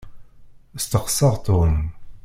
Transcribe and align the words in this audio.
Steqseɣ 0.83 1.33
Tom. 1.45 1.75